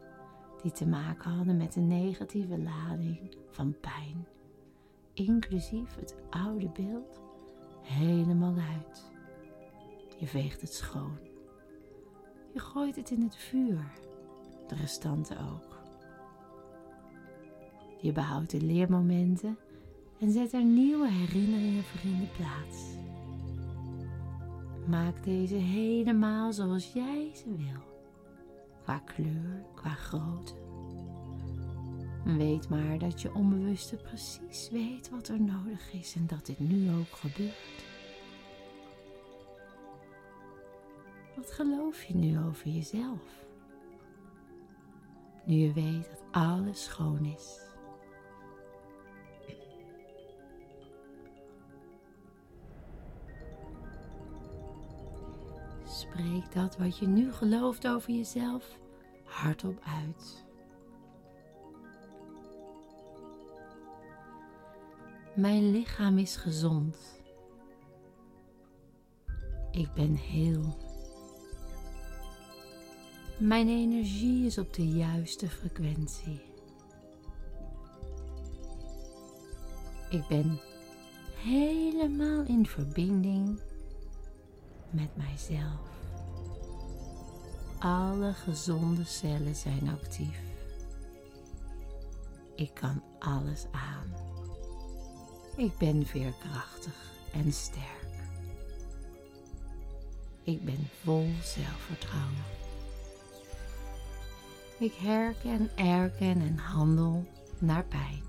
die 0.62 0.71
te 0.71 0.88
maken 0.88 1.32
hadden 1.32 1.58
met 1.58 1.75
een 1.75 1.88
negatieve 1.88 2.60
lading 2.60 3.36
van 3.49 3.75
pijn, 3.80 4.28
inclusief 5.13 5.95
het 5.95 6.15
oude 6.30 6.69
beeld, 6.69 7.21
helemaal 7.82 8.56
uit. 8.58 9.12
Je 10.19 10.28
veegt 10.28 10.62
het 10.62 10.73
schoon. 10.73 11.17
Je 12.54 12.60
gooit 12.60 12.95
het 12.95 13.12
in 13.12 13.21
het 13.21 13.36
vuur, 13.36 13.91
de 14.67 14.75
restanten 14.75 15.38
ook. 15.38 15.74
Je 18.05 18.11
behoudt 18.11 18.51
de 18.51 18.61
leermomenten 18.61 19.57
en 20.19 20.31
zet 20.31 20.53
er 20.53 20.63
nieuwe 20.63 21.09
herinneringen 21.09 21.83
voor 21.83 22.11
in 22.11 22.19
de 22.19 22.27
plaats. 22.37 22.83
Maak 24.87 25.23
deze 25.23 25.55
helemaal 25.55 26.53
zoals 26.53 26.93
jij 26.93 27.31
ze 27.35 27.55
wil, 27.55 27.81
qua 28.83 28.99
kleur, 28.99 29.65
qua 29.75 29.89
grootte. 29.89 30.53
Weet 32.23 32.69
maar 32.69 32.97
dat 32.97 33.21
je 33.21 33.33
onbewuste 33.33 33.95
precies 33.95 34.69
weet 34.69 35.09
wat 35.09 35.27
er 35.27 35.41
nodig 35.41 35.93
is 35.93 36.15
en 36.15 36.27
dat 36.27 36.45
dit 36.45 36.59
nu 36.59 36.91
ook 36.91 37.15
gebeurt. 37.15 37.83
Wat 41.35 41.51
geloof 41.51 42.03
je 42.03 42.15
nu 42.15 42.39
over 42.39 42.69
jezelf? 42.69 43.45
Nu 45.45 45.55
je 45.55 45.73
weet 45.73 46.09
dat 46.09 46.23
alles 46.31 46.83
schoon 46.83 47.25
is. 47.25 47.64
Spreek 56.15 56.54
dat 56.54 56.78
wat 56.78 56.97
je 56.97 57.08
nu 57.08 57.34
gelooft 57.34 57.88
over 57.88 58.12
jezelf 58.12 58.80
hardop 59.23 59.80
uit. 59.84 60.45
Mijn 65.36 65.71
lichaam 65.71 66.17
is 66.17 66.36
gezond. 66.36 67.21
Ik 69.71 69.93
ben 69.93 70.15
heel. 70.15 70.78
Mijn 73.38 73.67
energie 73.67 74.45
is 74.45 74.58
op 74.58 74.73
de 74.73 74.88
juiste 74.88 75.49
frequentie. 75.49 76.41
Ik 80.10 80.28
ben 80.28 80.60
helemaal 81.36 82.43
in 82.43 82.65
verbinding 82.65 83.60
met 84.89 85.15
mijzelf. 85.15 85.94
Alle 87.85 88.33
gezonde 88.33 89.03
cellen 89.03 89.55
zijn 89.55 89.89
actief. 89.89 90.39
Ik 92.55 92.73
kan 92.73 93.03
alles 93.19 93.65
aan. 93.71 94.13
Ik 95.55 95.77
ben 95.77 96.05
veerkrachtig 96.05 97.11
en 97.33 97.53
sterk. 97.53 98.23
Ik 100.43 100.65
ben 100.65 100.87
vol 101.03 101.29
zelfvertrouwen. 101.43 102.43
Ik 104.77 104.93
herken, 104.93 105.69
erken 105.75 106.41
en 106.41 106.57
handel 106.57 107.25
naar 107.59 107.85
pijn. 107.85 108.23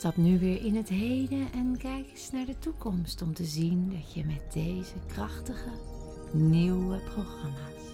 Stap 0.00 0.16
nu 0.16 0.38
weer 0.38 0.64
in 0.64 0.76
het 0.76 0.88
heden 0.88 1.52
en 1.52 1.76
kijk 1.78 2.10
eens 2.10 2.30
naar 2.30 2.46
de 2.46 2.58
toekomst 2.58 3.22
om 3.22 3.34
te 3.34 3.44
zien 3.44 3.90
dat 3.90 4.12
je 4.14 4.24
met 4.24 4.52
deze 4.52 4.94
krachtige 5.06 5.70
nieuwe 6.32 6.98
programma's 6.98 7.84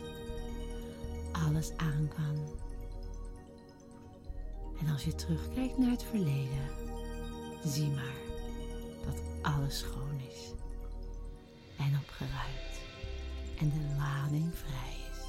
alles 1.33 1.73
aan 1.77 2.09
kan. 2.09 2.37
En 4.81 4.93
als 4.93 5.05
je 5.05 5.15
terugkijkt 5.15 5.79
naar 5.79 5.91
het 5.91 6.05
verleden, 6.05 6.71
zie 7.65 7.89
maar 7.89 8.21
dat 9.05 9.23
alles 9.43 9.79
schoon 9.79 10.21
is 10.31 10.53
en 11.77 11.99
opgeruimd 12.03 12.81
en 13.59 13.69
de 13.69 13.95
lading 13.97 14.55
vrij 14.55 14.97
is. 15.11 15.25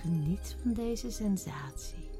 Geniet 0.00 0.56
van 0.62 0.72
deze 0.72 1.10
sensatie. 1.10 2.10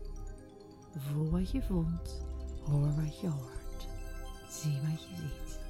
Voel 0.97 1.31
wat 1.31 1.51
je 1.51 1.63
voelt 1.63 2.28
Hoor 2.71 2.95
wat 3.03 3.21
je 3.21 3.29
hoort. 3.29 3.89
Zie 4.49 4.81
wat 4.81 5.03
je 5.03 5.17
ziet. 5.17 5.61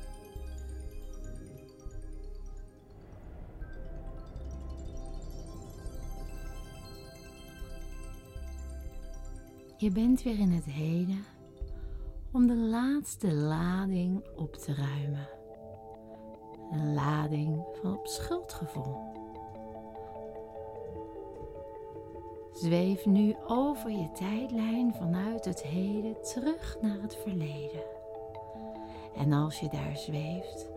Je 9.76 9.90
bent 9.90 10.22
weer 10.22 10.38
in 10.38 10.50
het 10.50 10.64
heden 10.64 11.24
om 12.32 12.46
de 12.46 12.56
laatste 12.56 13.32
lading 13.34 14.24
op 14.36 14.54
te 14.54 14.74
ruimen. 14.74 15.28
Een 16.70 16.94
lading 16.94 17.64
van 17.82 18.00
schuldgevoel. 18.02 19.07
Zweef 22.60 23.06
nu 23.06 23.36
over 23.46 23.90
je 23.90 24.10
tijdlijn 24.12 24.94
vanuit 24.94 25.44
het 25.44 25.62
heden 25.62 26.22
terug 26.22 26.76
naar 26.80 26.96
het 27.02 27.16
verleden. 27.16 27.82
En 29.16 29.32
als 29.32 29.60
je 29.60 29.68
daar 29.68 29.96
zweeft, 29.96 30.70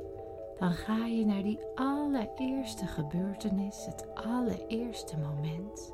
dan 0.59 0.71
ga 0.71 1.05
je 1.05 1.25
naar 1.25 1.43
die 1.43 1.59
allereerste 1.75 2.85
gebeurtenis, 2.85 3.85
het 3.85 4.15
allereerste 4.15 5.17
moment 5.17 5.93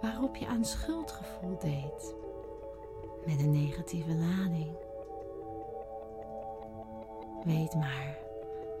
waarop 0.00 0.36
je 0.36 0.46
aan 0.46 0.64
schuldgevoel 0.64 1.58
deed 1.58 2.14
met 3.24 3.38
een 3.38 3.66
negatieve 3.66 4.14
lading. 4.14 4.76
Weet 7.44 7.74
maar 7.74 8.18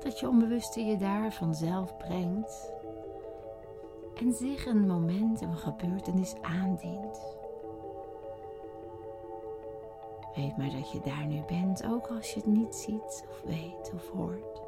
dat 0.02 0.20
je 0.20 0.28
onbewuste 0.28 0.80
je 0.84 0.96
daar 0.96 1.32
vanzelf 1.32 1.96
brengt 1.96 2.72
en 4.20 4.32
zich 4.32 4.66
een 4.66 4.86
moment, 4.86 5.40
een 5.40 5.56
gebeurtenis 5.56 6.34
aandient. 6.42 7.36
Weet 10.34 10.56
maar 10.56 10.70
dat 10.70 10.90
je 10.90 11.00
daar 11.00 11.26
nu 11.26 11.42
bent, 11.46 11.86
ook 11.86 12.06
als 12.06 12.30
je 12.30 12.40
het 12.40 12.48
niet 12.48 12.74
ziet 12.74 13.24
of 13.30 13.42
weet 13.44 13.92
of 13.94 14.08
hoort. 14.08 14.62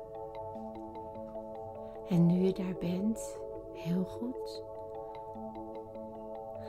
En 2.08 2.26
nu 2.26 2.34
je 2.34 2.52
daar 2.52 2.76
bent, 2.80 3.38
heel 3.72 4.04
goed, 4.04 4.62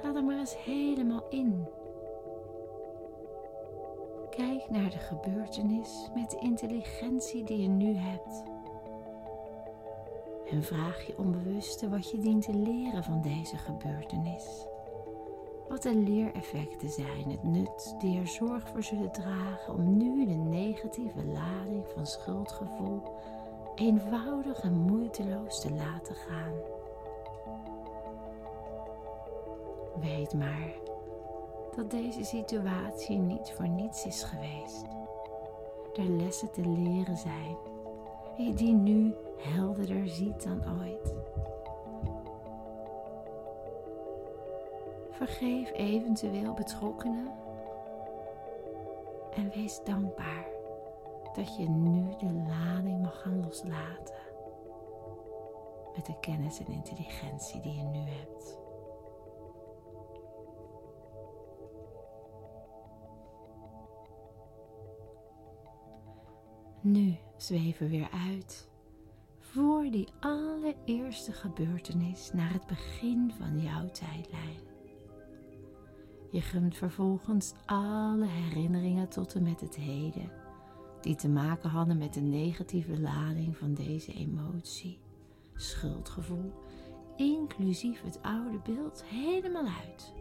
ga 0.02 0.16
er 0.16 0.24
maar 0.24 0.40
eens 0.40 0.64
helemaal 0.64 1.24
in. 1.30 1.68
Kijk 4.30 4.70
naar 4.70 4.90
de 4.90 4.98
gebeurtenis 4.98 6.10
met 6.16 6.30
de 6.30 6.40
intelligentie 6.40 7.44
die 7.44 7.62
je 7.62 7.68
nu 7.68 7.96
hebt. 7.96 8.44
En 10.52 10.64
vraag 10.64 11.08
je 11.08 11.18
onbewuste 11.18 11.90
wat 11.90 12.12
je 12.12 12.18
dient 12.18 12.44
te 12.44 12.54
leren 12.54 13.04
van 13.04 13.22
deze 13.22 13.58
gebeurtenis. 13.58 14.66
Wat 15.68 15.82
de 15.82 15.96
leereffecten 15.96 16.90
zijn, 16.90 17.30
het 17.30 17.44
nut 17.44 17.96
die 18.00 18.20
er 18.20 18.28
zorg 18.28 18.68
voor 18.68 18.84
zullen 18.84 19.12
dragen 19.12 19.74
om 19.74 19.98
nu 19.98 20.26
de 20.26 20.34
negatieve 20.34 21.26
lading 21.26 21.88
van 21.88 22.06
schuldgevoel 22.06 23.02
eenvoudig 23.76 24.60
en 24.60 24.74
moeiteloos 24.74 25.62
te 25.62 25.72
laten 25.72 26.16
gaan. 26.16 26.54
Weet 30.00 30.34
maar 30.34 30.74
dat 31.76 31.92
deze 31.92 32.24
situatie 32.24 33.18
niet 33.18 33.52
voor 33.56 33.68
niets 33.68 34.06
is 34.06 34.24
geweest. 34.24 34.86
Er 35.96 36.10
lessen 36.10 36.52
te 36.52 36.62
leren 36.62 37.18
zijn 37.18 37.58
die 38.40 38.74
nu 38.74 39.16
helderder 39.38 40.08
ziet 40.08 40.44
dan 40.44 40.82
ooit. 40.82 41.16
Vergeef 45.10 45.72
eventueel 45.72 46.54
betrokkenen 46.54 47.32
en 49.36 49.50
wees 49.50 49.82
dankbaar 49.84 50.48
dat 51.34 51.58
je 51.58 51.70
nu 51.70 52.16
de 52.18 52.44
lading 52.48 53.02
mag 53.02 53.22
gaan 53.22 53.44
loslaten 53.44 54.16
met 55.96 56.06
de 56.06 56.20
kennis 56.20 56.60
en 56.60 56.72
intelligentie 56.72 57.62
die 57.62 57.76
je 57.76 57.84
nu 57.84 58.00
hebt. 58.00 58.58
Nu 66.82 67.18
zweven 67.44 67.86
we 67.86 67.98
weer 67.98 68.10
uit 68.30 68.70
voor 69.40 69.84
die 69.92 70.08
allereerste 70.20 71.32
gebeurtenis 71.32 72.32
naar 72.34 72.54
het 72.54 72.68
begin 72.68 73.32
van 73.38 73.62
jouw 73.62 73.90
tijdlijn. 73.90 74.60
Je 76.32 76.42
gunt 76.42 76.78
vervolgens 76.78 77.54
alle 77.66 78.26
herinneringen 78.26 79.10
tot 79.10 79.34
en 79.36 79.44
met 79.44 79.62
het 79.62 79.76
heden, 79.76 80.32
die 81.02 81.16
te 81.16 81.30
maken 81.30 81.70
hadden 81.70 81.98
met 81.98 82.14
de 82.14 82.22
negatieve 82.22 83.00
lading 83.00 83.58
van 83.58 83.74
deze 83.74 84.14
emotie, 84.14 85.00
schuldgevoel, 85.56 86.54
inclusief 87.16 88.02
het 88.02 88.20
oude 88.22 88.60
beeld, 88.64 89.04
helemaal 89.06 89.68
uit. 89.86 90.14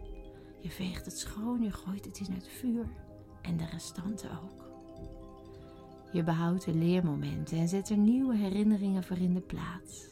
Je 0.60 0.70
veegt 0.70 1.04
het 1.04 1.18
schoon, 1.18 1.62
je 1.62 1.72
gooit 1.72 2.04
het 2.04 2.18
in 2.18 2.32
het 2.32 2.48
vuur 2.48 2.88
en 3.42 3.56
de 3.56 3.66
restanten 3.66 4.30
ook. 4.30 4.67
Je 6.12 6.22
behoudt 6.22 6.64
de 6.64 6.74
leermomenten 6.74 7.58
en 7.58 7.68
zet 7.68 7.90
er 7.90 7.96
nieuwe 7.96 8.36
herinneringen 8.36 9.04
voor 9.04 9.18
in 9.18 9.34
de 9.34 9.40
plaats. 9.40 10.06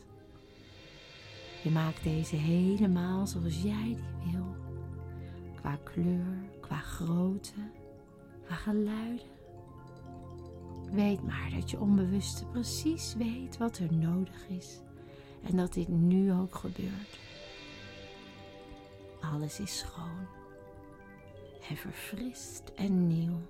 Je 1.62 1.70
maakt 1.70 2.02
deze 2.02 2.36
helemaal 2.36 3.26
zoals 3.26 3.62
jij 3.62 3.96
die 4.22 4.32
wil. 4.32 4.56
Qua 5.54 5.78
kleur, 5.84 6.48
qua 6.60 6.76
grootte, 6.76 7.70
qua 8.44 8.54
geluiden. 8.54 9.26
Weet 10.92 11.22
maar 11.22 11.50
dat 11.54 11.70
je 11.70 11.80
onbewuste 11.80 12.44
precies 12.44 13.14
weet 13.14 13.56
wat 13.56 13.78
er 13.78 13.94
nodig 13.94 14.48
is 14.48 14.80
en 15.42 15.56
dat 15.56 15.72
dit 15.72 15.88
nu 15.88 16.32
ook 16.32 16.54
gebeurt. 16.54 17.18
Alles 19.20 19.60
is 19.60 19.78
schoon 19.78 20.26
en 21.68 21.76
verfrist 21.76 22.72
en 22.74 23.06
nieuw. 23.06 23.40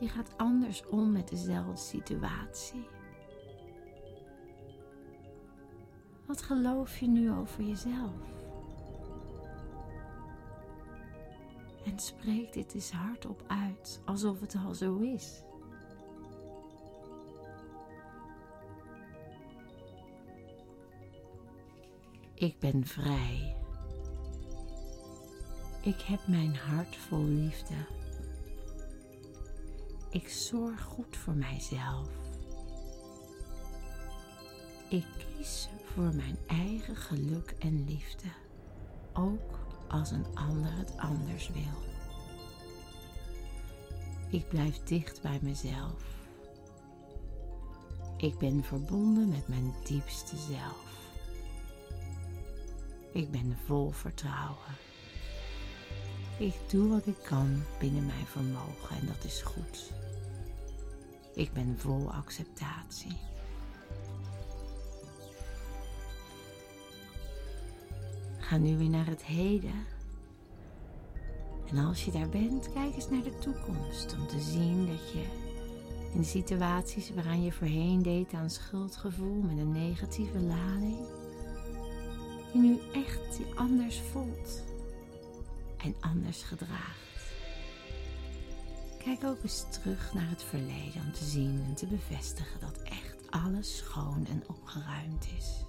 Je 0.00 0.08
gaat 0.08 0.36
anders 0.36 0.86
om 0.86 1.12
met 1.12 1.28
dezelfde 1.28 1.76
situatie. 1.76 2.86
Wat 6.26 6.42
geloof 6.42 6.98
je 6.98 7.08
nu 7.08 7.32
over 7.32 7.62
jezelf? 7.64 8.12
En 11.84 11.98
spreek 11.98 12.52
dit 12.52 12.74
eens 12.74 12.90
hardop 12.90 13.44
uit, 13.46 14.00
alsof 14.04 14.40
het 14.40 14.56
al 14.66 14.74
zo 14.74 14.96
is. 14.96 15.42
Ik 22.34 22.58
ben 22.58 22.86
vrij. 22.86 23.56
Ik 25.82 26.00
heb 26.00 26.26
mijn 26.26 26.56
hart 26.56 26.96
vol 26.96 27.24
liefde. 27.24 27.99
Ik 30.10 30.28
zorg 30.28 30.82
goed 30.82 31.16
voor 31.16 31.34
mijzelf. 31.34 32.08
Ik 34.88 35.06
kies 35.16 35.68
voor 35.84 36.14
mijn 36.14 36.38
eigen 36.46 36.96
geluk 36.96 37.54
en 37.58 37.84
liefde, 37.84 38.28
ook 39.12 39.58
als 39.88 40.10
een 40.10 40.26
ander 40.34 40.72
het 40.76 40.96
anders 40.96 41.48
wil. 41.48 41.88
Ik 44.30 44.48
blijf 44.48 44.82
dicht 44.82 45.22
bij 45.22 45.38
mezelf. 45.42 46.04
Ik 48.16 48.38
ben 48.38 48.64
verbonden 48.64 49.28
met 49.28 49.48
mijn 49.48 49.74
diepste 49.84 50.36
zelf. 50.36 50.88
Ik 53.12 53.30
ben 53.30 53.58
vol 53.66 53.90
vertrouwen. 53.90 54.89
Ik 56.40 56.54
doe 56.70 56.88
wat 56.88 57.06
ik 57.06 57.22
kan 57.22 57.62
binnen 57.78 58.06
mijn 58.06 58.26
vermogen 58.26 58.96
en 59.00 59.06
dat 59.06 59.24
is 59.24 59.42
goed. 59.42 59.92
Ik 61.34 61.52
ben 61.52 61.74
vol 61.78 62.12
acceptatie. 62.12 63.16
Ga 68.38 68.56
nu 68.56 68.76
weer 68.76 68.88
naar 68.88 69.06
het 69.06 69.24
heden. 69.24 69.86
En 71.70 71.78
als 71.78 72.04
je 72.04 72.10
daar 72.10 72.28
bent, 72.28 72.72
kijk 72.72 72.94
eens 72.94 73.10
naar 73.10 73.22
de 73.22 73.38
toekomst 73.38 74.16
om 74.18 74.26
te 74.26 74.40
zien 74.40 74.86
dat 74.86 75.12
je 75.12 75.24
in 76.14 76.24
situaties 76.24 77.14
waaraan 77.14 77.42
je 77.42 77.52
voorheen 77.52 78.02
deed 78.02 78.32
aan 78.32 78.50
schuldgevoel 78.50 79.40
met 79.40 79.58
een 79.58 79.72
negatieve 79.72 80.40
lading, 80.40 80.98
je 82.52 82.58
nu 82.58 82.78
echt 82.92 83.40
anders 83.54 84.00
voelt 84.00 84.69
en 85.82 85.94
anders 86.00 86.42
gedraagt. 86.42 87.10
Kijk 88.98 89.24
ook 89.24 89.42
eens 89.42 89.64
terug 89.70 90.14
naar 90.14 90.28
het 90.28 90.42
verleden 90.42 91.02
om 91.06 91.12
te 91.12 91.24
zien 91.24 91.64
en 91.68 91.74
te 91.74 91.86
bevestigen 91.86 92.60
dat 92.60 92.82
echt 92.82 93.30
alles 93.30 93.76
schoon 93.76 94.26
en 94.26 94.42
opgeruimd 94.46 95.28
is. 95.38 95.64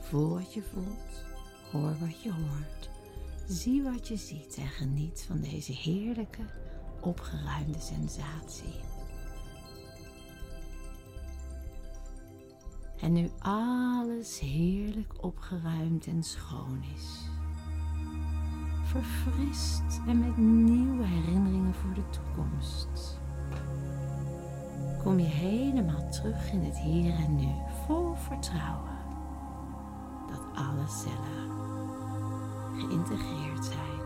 Voel 0.00 0.28
wat 0.28 0.54
je 0.54 0.62
voelt, 0.62 1.24
hoor 1.72 1.96
wat 1.98 2.22
je 2.22 2.32
hoort, 2.32 2.90
zie 3.48 3.82
wat 3.82 4.08
je 4.08 4.16
ziet 4.16 4.56
en 4.56 4.68
geniet 4.68 5.24
van 5.26 5.40
deze 5.40 5.72
heerlijke, 5.72 6.42
opgeruimde 7.00 7.80
sensatie. 7.80 8.80
En 13.00 13.12
nu 13.12 13.30
alles 13.38 14.40
heerlijk 14.40 15.24
opgeruimd 15.24 16.06
en 16.06 16.22
schoon 16.22 16.84
is 16.94 17.34
verfrist 18.86 20.00
en 20.06 20.18
met 20.18 20.36
nieuwe 20.36 21.04
herinneringen 21.04 21.74
voor 21.74 21.94
de 21.94 22.08
toekomst. 22.10 23.20
Kom 25.02 25.18
je 25.18 25.26
helemaal 25.26 26.08
terug 26.08 26.52
in 26.52 26.62
het 26.62 26.78
hier 26.78 27.14
en 27.14 27.36
nu, 27.36 27.48
vol 27.86 28.14
vertrouwen 28.14 28.96
dat 30.26 30.40
alle 30.54 30.86
cellen 30.86 31.50
geïntegreerd 32.76 33.64
zijn, 33.64 34.00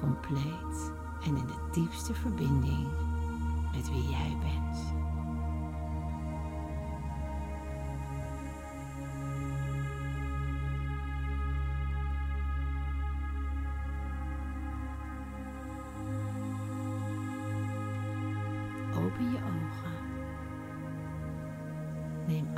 compleet 0.00 0.92
en 1.24 1.36
in 1.36 1.46
de 1.46 1.68
diepste 1.72 2.14
verbinding 2.14 2.86
met 3.74 3.90
wie 3.90 4.08
jij 4.08 4.36
bent. 4.40 4.94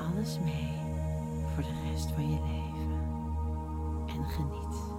Alles 0.08 0.38
mee 0.38 0.78
voor 1.54 1.62
de 1.62 1.90
rest 1.90 2.10
van 2.10 2.30
je 2.30 2.38
leven. 2.40 3.00
En 4.06 4.24
geniet. 4.24 4.89